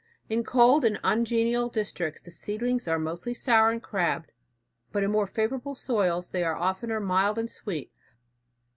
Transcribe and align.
In 0.31 0.43
cold 0.43 0.83
and 0.83 0.99
ungenial 1.03 1.69
districts, 1.69 2.23
the 2.23 2.31
seedlings 2.31 2.87
are 2.87 2.97
mostly 2.97 3.35
sour 3.35 3.69
and 3.69 3.83
crabbed, 3.83 4.31
but 4.91 5.03
in 5.03 5.11
more 5.11 5.27
favorable 5.27 5.75
soils 5.75 6.31
they 6.31 6.43
are 6.43 6.55
oftener 6.55 6.99
mild 6.99 7.37
and 7.37 7.47
sweet. 7.47 7.91